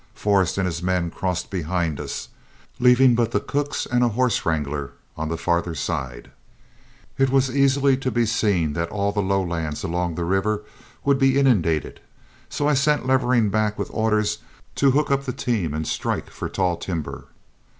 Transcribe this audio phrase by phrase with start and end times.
[0.15, 2.29] Forrest and his men crossed behind us,
[2.79, 6.31] leaving but the cooks and a horse wrangler on the farther side.
[7.19, 10.63] It was easily to be seen that all the lowlands along the river
[11.05, 11.99] would be inundated,
[12.49, 14.39] so I sent Levering back with orders
[14.73, 17.25] to hook up the team and strike for tall timber.